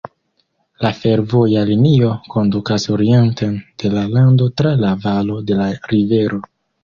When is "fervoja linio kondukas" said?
0.99-2.87